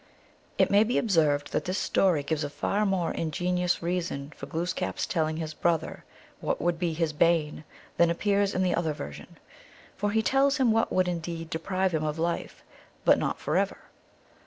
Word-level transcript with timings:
It 0.57 0.71
may 0.71 0.83
be 0.83 0.97
observed 0.97 1.51
that 1.51 1.65
this 1.65 1.77
story 1.77 2.23
gives 2.23 2.43
a 2.43 2.49
far 2.49 2.87
more 2.87 3.11
ingenious 3.11 3.83
reason 3.83 4.33
for 4.35 4.47
Glooskap 4.47 4.95
s 4.97 5.05
telling 5.05 5.37
his 5.37 5.53
brother 5.53 6.05
what 6.39 6.59
would 6.59 6.79
be 6.79 6.93
his 6.93 7.13
bane 7.13 7.65
than 7.97 8.09
ap 8.09 8.17
pears 8.17 8.55
in 8.55 8.63
the 8.63 8.73
other 8.73 8.93
version. 8.93 9.37
For 9.95 10.09
he 10.09 10.23
tells 10.23 10.57
him 10.57 10.71
what 10.71 10.91
would 10.91 11.07
indeed 11.07 11.51
deprive 11.51 11.91
him 11.93 12.03
of 12.03 12.17
life, 12.17 12.63
but 13.05 13.19
not 13.19 13.37
forever. 13.39 13.77